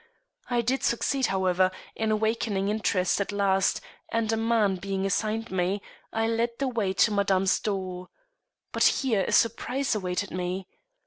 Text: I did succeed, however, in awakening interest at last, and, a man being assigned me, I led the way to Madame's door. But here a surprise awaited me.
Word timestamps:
I 0.49 0.61
did 0.61 0.81
succeed, 0.81 1.27
however, 1.27 1.69
in 1.95 2.09
awakening 2.09 2.69
interest 2.69 3.21
at 3.21 3.31
last, 3.31 3.81
and, 4.11 4.33
a 4.33 4.35
man 4.35 4.77
being 4.77 5.05
assigned 5.05 5.51
me, 5.51 5.79
I 6.11 6.25
led 6.27 6.57
the 6.57 6.67
way 6.67 6.91
to 6.93 7.11
Madame's 7.13 7.59
door. 7.59 8.09
But 8.71 8.83
here 8.85 9.23
a 9.27 9.31
surprise 9.31 9.93
awaited 9.93 10.31
me. 10.31 10.65